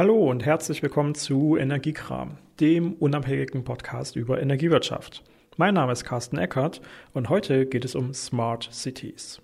[0.00, 5.22] Hallo und herzlich willkommen zu Energiekram, dem unabhängigen Podcast über Energiewirtschaft.
[5.58, 6.80] Mein Name ist Carsten Eckert
[7.12, 9.42] und heute geht es um Smart Cities.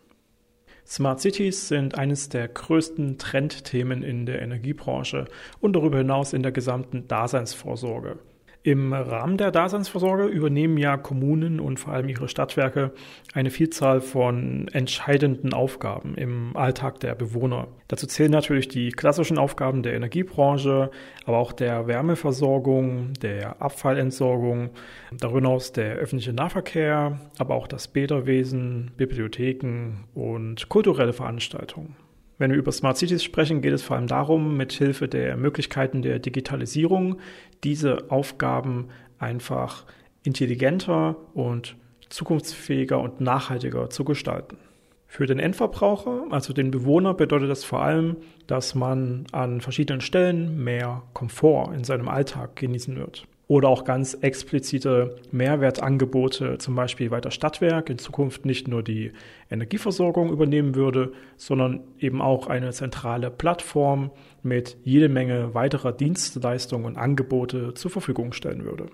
[0.87, 5.27] Smart Cities sind eines der größten Trendthemen in der Energiebranche
[5.61, 8.19] und darüber hinaus in der gesamten Daseinsvorsorge.
[8.67, 12.90] Im Rahmen der Daseinsvorsorge übernehmen ja Kommunen und vor allem ihre Stadtwerke
[13.33, 17.69] eine Vielzahl von entscheidenden Aufgaben im Alltag der Bewohner.
[17.87, 20.91] Dazu zählen natürlich die klassischen Aufgaben der Energiebranche,
[21.27, 24.71] aber auch der Wärmeversorgung, der Abfallentsorgung,
[25.12, 31.95] darüber hinaus der öffentliche Nahverkehr, aber auch das Bäderwesen, Bibliotheken und kulturelle Veranstaltungen.
[32.39, 36.03] Wenn wir über Smart Cities sprechen, geht es vor allem darum, mit Hilfe der Möglichkeiten
[36.03, 37.19] der Digitalisierung
[37.65, 39.87] diese Aufgaben einfach
[40.23, 41.77] intelligenter und
[42.11, 44.59] zukunftsfähiger und nachhaltiger zu gestalten.
[45.07, 50.63] Für den Endverbraucher, also den Bewohner, bedeutet das vor allem, dass man an verschiedenen Stellen
[50.63, 57.21] mehr Komfort in seinem Alltag genießen wird oder auch ganz explizite Mehrwertangebote, zum Beispiel weil
[57.21, 59.13] das Stadtwerk in Zukunft nicht nur die
[59.51, 64.11] Energieversorgung übernehmen würde, sondern eben auch eine zentrale Plattform
[64.42, 68.86] mit jede Menge weiterer Dienstleistungen und Angebote zur Verfügung stellen würde.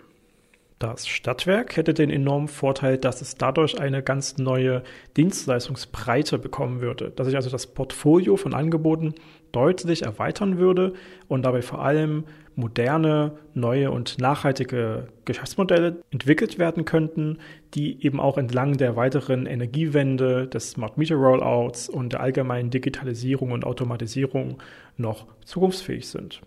[0.82, 4.82] Das Stadtwerk hätte den enormen Vorteil, dass es dadurch eine ganz neue
[5.16, 9.14] Dienstleistungsbreite bekommen würde, dass sich also das Portfolio von Angeboten
[9.52, 10.94] deutlich erweitern würde
[11.28, 17.38] und dabei vor allem moderne, neue und nachhaltige Geschäftsmodelle entwickelt werden könnten,
[17.74, 23.52] die eben auch entlang der weiteren Energiewende, des Smart Meter Rollouts und der allgemeinen Digitalisierung
[23.52, 24.62] und Automatisierung
[24.96, 26.40] noch zukunftsfähig sind.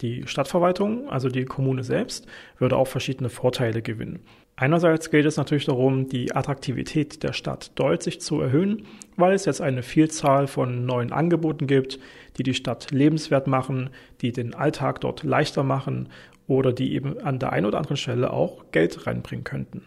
[0.00, 2.26] Die Stadtverwaltung, also die Kommune selbst,
[2.58, 4.20] würde auch verschiedene Vorteile gewinnen.
[4.60, 8.84] Einerseits geht es natürlich darum, die Attraktivität der Stadt deutlich zu erhöhen,
[9.16, 11.98] weil es jetzt eine Vielzahl von neuen Angeboten gibt,
[12.36, 13.88] die die Stadt lebenswert machen,
[14.20, 16.10] die den Alltag dort leichter machen
[16.46, 19.82] oder die eben an der einen oder anderen Stelle auch Geld reinbringen könnten.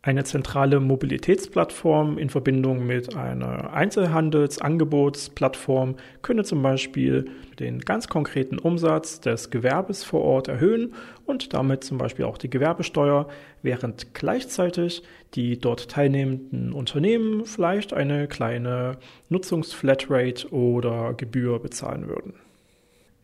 [0.00, 7.24] Eine zentrale Mobilitätsplattform in Verbindung mit einer Einzelhandelsangebotsplattform könnte zum Beispiel
[7.58, 10.94] den ganz konkreten Umsatz des Gewerbes vor Ort erhöhen
[11.26, 13.26] und damit zum Beispiel auch die Gewerbesteuer,
[13.62, 15.02] während gleichzeitig
[15.34, 18.98] die dort teilnehmenden Unternehmen vielleicht eine kleine
[19.30, 22.34] Nutzungsflatrate oder Gebühr bezahlen würden.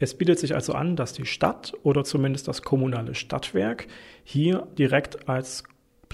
[0.00, 3.86] Es bietet sich also an, dass die Stadt oder zumindest das kommunale Stadtwerk
[4.24, 5.62] hier direkt als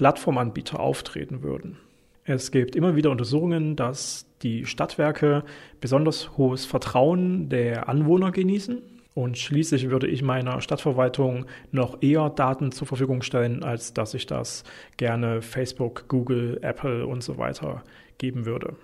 [0.01, 1.77] Plattformanbieter auftreten würden.
[2.23, 5.43] Es gibt immer wieder Untersuchungen, dass die Stadtwerke
[5.79, 8.81] besonders hohes Vertrauen der Anwohner genießen.
[9.13, 14.25] Und schließlich würde ich meiner Stadtverwaltung noch eher Daten zur Verfügung stellen, als dass ich
[14.25, 14.63] das
[14.97, 17.83] gerne Facebook, Google, Apple und so weiter
[18.17, 18.75] geben würde.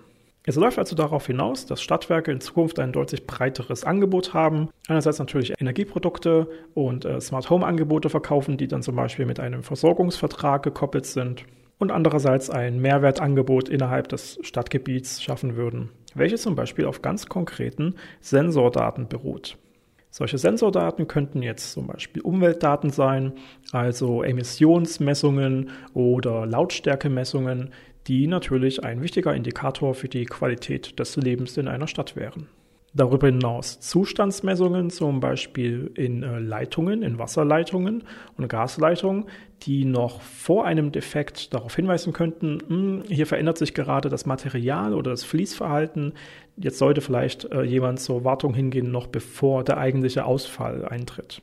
[0.48, 4.70] Es läuft also darauf hinaus, dass Stadtwerke in Zukunft ein deutlich breiteres Angebot haben.
[4.88, 9.62] Einerseits natürlich Energieprodukte und äh, Smart Home Angebote verkaufen, die dann zum Beispiel mit einem
[9.62, 11.44] Versorgungsvertrag gekoppelt sind.
[11.80, 17.96] Und andererseits ein Mehrwertangebot innerhalb des Stadtgebiets schaffen würden, welches zum Beispiel auf ganz konkreten
[18.22, 19.58] Sensordaten beruht.
[20.12, 23.34] Solche Sensordaten könnten jetzt zum Beispiel Umweltdaten sein,
[23.74, 27.72] also Emissionsmessungen oder Lautstärkemessungen,
[28.08, 32.48] die natürlich ein wichtiger Indikator für die Qualität des Lebens in einer Stadt wären.
[32.94, 38.04] Darüber hinaus Zustandsmessungen, zum Beispiel in äh, Leitungen, in Wasserleitungen
[38.38, 39.26] und Gasleitungen,
[39.64, 44.94] die noch vor einem Defekt darauf hinweisen könnten, hm, hier verändert sich gerade das Material
[44.94, 46.14] oder das Fließverhalten.
[46.56, 51.42] Jetzt sollte vielleicht äh, jemand zur Wartung hingehen, noch bevor der eigentliche Ausfall eintritt.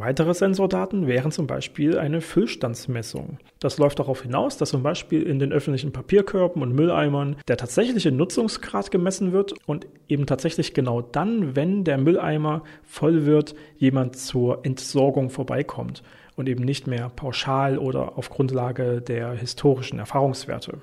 [0.00, 3.38] Weitere Sensordaten wären zum Beispiel eine Füllstandsmessung.
[3.60, 8.12] Das läuft darauf hinaus, dass zum Beispiel in den öffentlichen Papierkörben und Mülleimern der tatsächliche
[8.12, 14.64] Nutzungsgrad gemessen wird und eben tatsächlich genau dann, wenn der Mülleimer voll wird, jemand zur
[14.64, 16.02] Entsorgung vorbeikommt
[16.36, 20.80] und eben nicht mehr pauschal oder auf Grundlage der historischen Erfahrungswerte.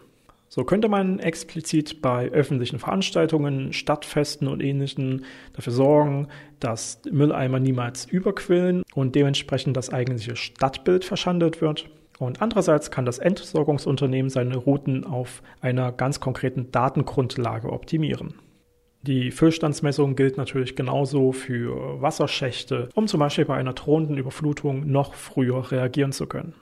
[0.55, 6.27] So könnte man explizit bei öffentlichen Veranstaltungen, Stadtfesten und ähnlichen dafür sorgen,
[6.59, 11.89] dass Mülleimer niemals überquillen und dementsprechend das eigentliche Stadtbild verschandelt wird.
[12.19, 18.35] Und andererseits kann das Entsorgungsunternehmen seine Routen auf einer ganz konkreten Datengrundlage optimieren.
[19.01, 25.15] Die Füllstandsmessung gilt natürlich genauso für Wasserschächte, um zum Beispiel bei einer drohenden Überflutung noch
[25.15, 26.53] früher reagieren zu können.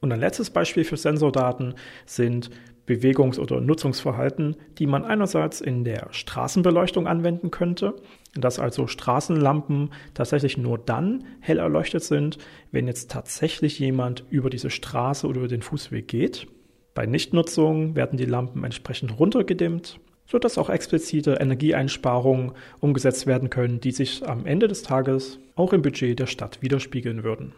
[0.00, 1.74] Und ein letztes Beispiel für Sensordaten
[2.06, 2.50] sind
[2.86, 7.94] Bewegungs- oder Nutzungsverhalten, die man einerseits in der Straßenbeleuchtung anwenden könnte,
[8.34, 12.38] dass also Straßenlampen tatsächlich nur dann hell erleuchtet sind,
[12.70, 16.46] wenn jetzt tatsächlich jemand über diese Straße oder über den Fußweg geht.
[16.94, 19.98] Bei Nichtnutzung werden die Lampen entsprechend runtergedimmt.
[20.28, 25.82] sodass auch explizite Energieeinsparungen umgesetzt werden können, die sich am Ende des Tages auch im
[25.82, 27.52] Budget der Stadt widerspiegeln würden.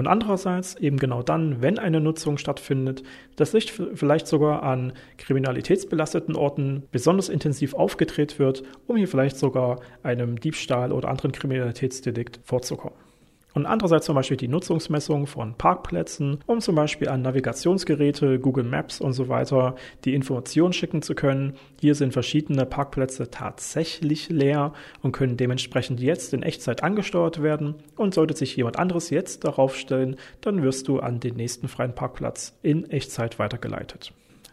[0.00, 3.02] Und andererseits eben genau dann, wenn eine Nutzung stattfindet,
[3.36, 9.80] das Licht vielleicht sogar an kriminalitätsbelasteten Orten besonders intensiv aufgedreht wird, um hier vielleicht sogar
[10.02, 12.96] einem Diebstahl oder anderen Kriminalitätsdelikt vorzukommen.
[13.54, 19.00] Und andererseits zum Beispiel die Nutzungsmessung von Parkplätzen, um zum Beispiel an Navigationsgeräte, Google Maps
[19.00, 19.74] und so weiter
[20.04, 21.54] die Informationen schicken zu können.
[21.80, 27.74] Hier sind verschiedene Parkplätze tatsächlich leer und können dementsprechend jetzt in Echtzeit angesteuert werden.
[27.96, 31.94] Und sollte sich jemand anderes jetzt darauf stellen, dann wirst du an den nächsten freien
[31.94, 34.12] Parkplatz in Echtzeit weitergeleitet.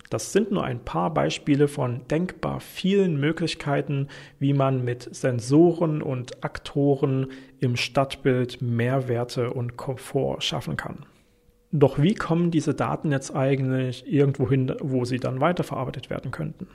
[0.10, 4.08] Das sind nur ein paar Beispiele von denkbar vielen Möglichkeiten,
[4.40, 7.28] wie man mit Sensoren und Aktoren
[7.60, 11.06] im Stadtbild Mehrwerte und Komfort schaffen kann.
[11.72, 16.68] Doch wie kommen diese Daten jetzt eigentlich irgendwo hin, wo sie dann weiterverarbeitet werden könnten?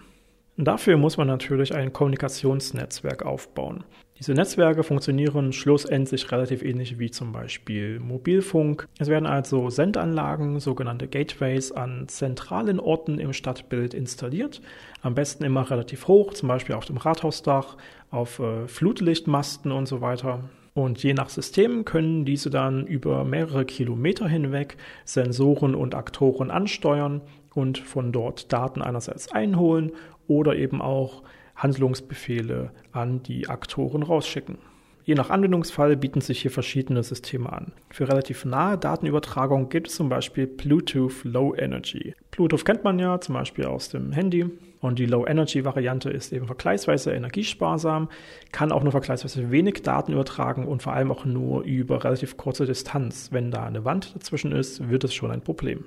[0.58, 3.84] Dafür muss man natürlich ein Kommunikationsnetzwerk aufbauen.
[4.18, 8.86] Diese Netzwerke funktionieren schlussendlich relativ ähnlich wie zum Beispiel Mobilfunk.
[8.98, 14.60] Es werden also Sendanlagen, sogenannte Gateways, an zentralen Orten im Stadtbild installiert.
[15.00, 17.76] Am besten immer relativ hoch, zum Beispiel auf dem Rathausdach,
[18.10, 20.44] auf äh, Flutlichtmasten und so weiter.
[20.74, 27.22] Und je nach System können diese dann über mehrere Kilometer hinweg Sensoren und Aktoren ansteuern
[27.54, 29.92] und von dort Daten einerseits einholen
[30.26, 31.22] oder eben auch
[31.56, 34.58] Handlungsbefehle an die Aktoren rausschicken.
[35.04, 37.72] Je nach Anwendungsfall bieten sich hier verschiedene Systeme an.
[37.90, 42.14] Für relativ nahe Datenübertragung gibt es zum Beispiel Bluetooth Low Energy.
[42.30, 44.46] Bluetooth kennt man ja zum Beispiel aus dem Handy
[44.80, 48.10] und die Low Energy Variante ist eben vergleichsweise energiesparsam,
[48.52, 52.64] kann auch nur vergleichsweise wenig Daten übertragen und vor allem auch nur über relativ kurze
[52.64, 53.30] Distanz.
[53.32, 55.84] Wenn da eine Wand dazwischen ist, wird es schon ein Problem.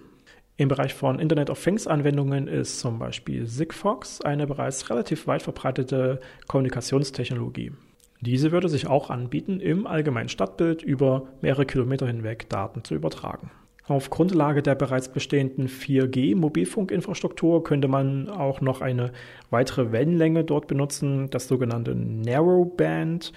[0.58, 5.42] Im Bereich von Internet of Things Anwendungen ist zum Beispiel Sigfox eine bereits relativ weit
[5.42, 7.74] verbreitete Kommunikationstechnologie.
[8.22, 13.52] Diese würde sich auch anbieten, im allgemeinen Stadtbild über mehrere Kilometer hinweg Daten zu übertragen.
[13.88, 19.12] Auf Grundlage der bereits bestehenden 4G-Mobilfunkinfrastruktur könnte man auch noch eine
[19.50, 23.34] weitere Wellenlänge dort benutzen, das sogenannte Narrowband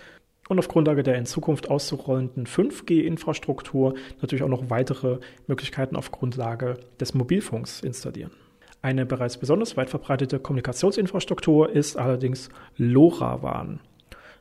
[0.48, 6.78] und auf Grundlage der in Zukunft auszurollenden 5G-Infrastruktur natürlich auch noch weitere Möglichkeiten auf Grundlage
[6.98, 8.32] des Mobilfunks installieren.
[8.80, 13.80] Eine bereits besonders weit verbreitete Kommunikationsinfrastruktur ist allerdings LoRaWAN.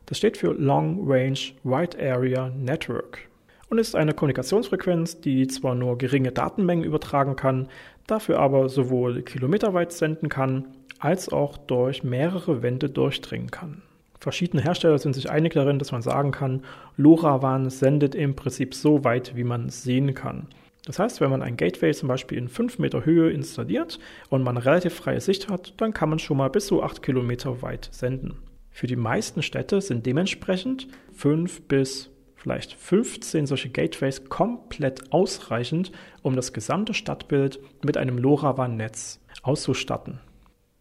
[0.06, 3.28] Das steht für Long Range Wide Area Network
[3.70, 7.68] und ist eine Kommunikationsfrequenz, die zwar nur geringe Datenmengen übertragen kann,
[8.06, 10.68] dafür aber sowohl kilometerweit senden kann,
[11.00, 13.82] als auch durch mehrere Wände durchdringen kann.
[14.20, 16.64] Verschiedene Hersteller sind sich einig darin, dass man sagen kann,
[16.98, 20.48] LoRaWAN sendet im Prinzip so weit, wie man sehen kann.
[20.86, 24.00] Das heißt, wenn man ein Gateway zum Beispiel in 5 Meter Höhe installiert
[24.30, 27.62] und man relativ freie Sicht hat, dann kann man schon mal bis zu 8 Kilometer
[27.62, 28.38] weit senden.
[28.72, 35.92] Für die meisten Städte sind dementsprechend 5 bis vielleicht 15 solche Gateways komplett ausreichend,
[36.22, 40.22] um das gesamte Stadtbild mit einem LoRaWAN-Netz auszustatten.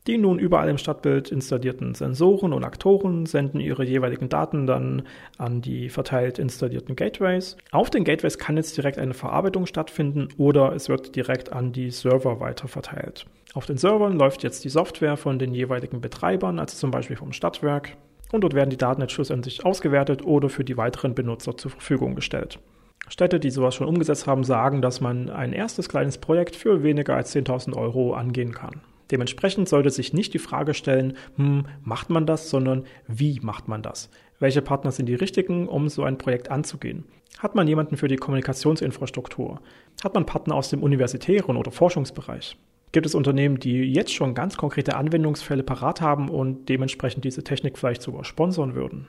[0.06, 5.03] Die nun überall im Stadtbild installierten Sensoren und Aktoren senden ihre jeweiligen Daten dann
[5.37, 7.56] an die verteilt installierten Gateways.
[7.73, 11.91] Auf den Gateways kann jetzt direkt eine Verarbeitung stattfinden oder es wird direkt an die
[11.91, 13.26] Server weiterverteilt.
[13.55, 17.32] Auf den Servern läuft jetzt die Software von den jeweiligen Betreibern, also zum Beispiel vom
[17.32, 17.97] Stadtwerk,
[18.32, 22.14] und dort werden die Daten jetzt schlussendlich ausgewertet oder für die weiteren Benutzer zur Verfügung
[22.14, 22.59] gestellt.
[23.09, 27.14] Städte, die sowas schon umgesetzt haben, sagen, dass man ein erstes kleines Projekt für weniger
[27.14, 28.81] als 10.000 Euro angehen kann.
[29.11, 33.83] Dementsprechend sollte sich nicht die Frage stellen, hm, macht man das, sondern wie macht man
[33.83, 34.11] das?
[34.39, 37.05] Welche Partner sind die richtigen, um so ein Projekt anzugehen?
[37.39, 39.61] Hat man jemanden für die Kommunikationsinfrastruktur?
[40.03, 42.57] Hat man Partner aus dem universitären oder Forschungsbereich?
[42.93, 47.77] Gibt es Unternehmen, die jetzt schon ganz konkrete Anwendungsfälle parat haben und dementsprechend diese Technik
[47.79, 49.07] vielleicht sogar sponsern würden?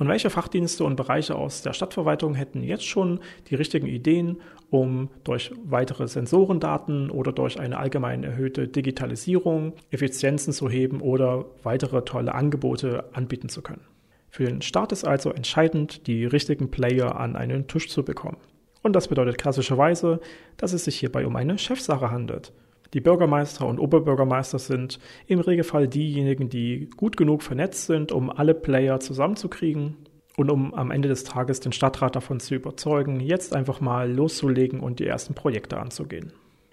[0.00, 4.40] Und welche Fachdienste und Bereiche aus der Stadtverwaltung hätten jetzt schon die richtigen Ideen,
[4.70, 12.02] um durch weitere Sensorendaten oder durch eine allgemein erhöhte Digitalisierung Effizienzen zu heben oder weitere
[12.02, 13.82] tolle Angebote anbieten zu können?
[14.30, 18.38] Für den Start ist also entscheidend, die richtigen Player an einen Tisch zu bekommen.
[18.82, 20.20] Und das bedeutet klassischerweise,
[20.56, 22.54] dass es sich hierbei um eine Chefsache handelt.
[22.92, 28.54] Die Bürgermeister und Oberbürgermeister sind im Regelfall diejenigen, die gut genug vernetzt sind, um alle
[28.54, 29.96] Player zusammenzukriegen
[30.36, 34.80] und um am Ende des Tages den Stadtrat davon zu überzeugen, jetzt einfach mal loszulegen
[34.80, 36.32] und die ersten Projekte anzugehen.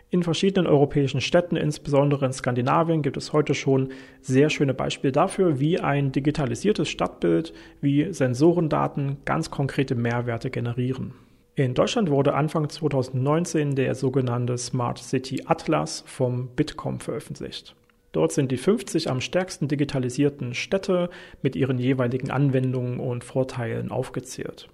[0.09, 3.89] In verschiedenen europäischen Städten, insbesondere in Skandinavien, gibt es heute schon
[4.21, 11.13] sehr schöne Beispiele dafür, wie ein digitalisiertes Stadtbild, wie Sensorendaten ganz konkrete Mehrwerte generieren.
[11.59, 17.75] In Deutschland wurde Anfang 2019 der sogenannte Smart City Atlas vom Bitkom veröffentlicht.
[18.11, 21.09] Dort sind die 50 am stärksten digitalisierten Städte
[21.41, 24.69] mit ihren jeweiligen Anwendungen und Vorteilen aufgezählt.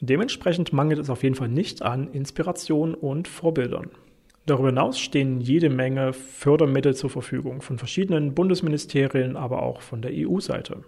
[0.00, 3.88] Dementsprechend mangelt es auf jeden Fall nicht an Inspiration und Vorbildern.
[4.44, 10.12] Darüber hinaus stehen jede Menge Fördermittel zur Verfügung von verschiedenen Bundesministerien, aber auch von der
[10.12, 10.84] EU-Seite.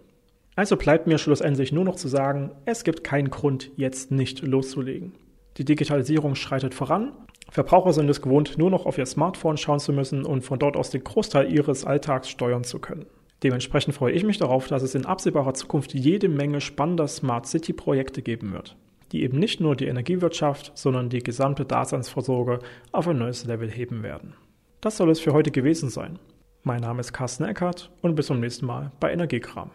[0.55, 5.13] Also bleibt mir schlussendlich nur noch zu sagen, es gibt keinen Grund, jetzt nicht loszulegen.
[5.57, 7.13] Die Digitalisierung schreitet voran.
[7.51, 10.77] Verbraucher sind es gewohnt, nur noch auf ihr Smartphone schauen zu müssen und von dort
[10.77, 13.07] aus den Großteil ihres Alltags steuern zu können.
[13.43, 17.73] Dementsprechend freue ich mich darauf, dass es in absehbarer Zukunft jede Menge spannender Smart City
[17.73, 18.77] Projekte geben wird,
[19.11, 22.61] die eben nicht nur die Energiewirtschaft, sondern die gesamte Daseinsvorsorge
[22.93, 24.35] auf ein neues Level heben werden.
[24.81, 26.19] Das soll es für heute gewesen sein.
[26.63, 29.71] Mein Name ist Carsten Eckert und bis zum nächsten Mal bei Energiekram.